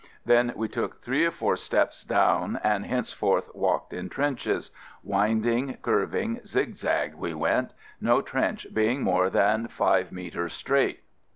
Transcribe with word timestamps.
Then 0.25 0.51
we 0.55 0.67
took 0.67 0.95
three 1.03 1.25
or 1.25 1.29
four 1.29 1.55
steps 1.55 2.03
down 2.03 2.59
and 2.63 2.87
henceforth 2.87 3.53
walked 3.53 3.93
in 3.93 4.09
trenches,— 4.09 4.71
winding, 5.03 5.77
curving, 5.83 6.41
zigzag 6.43 7.13
we 7.13 7.35
went, 7.35 7.71
no 8.01 8.19
trench 8.23 8.65
being 8.73 9.03
more 9.03 9.29
than 9.29 9.67
five 9.67 10.11
metres 10.11 10.53
straight. 10.53 11.03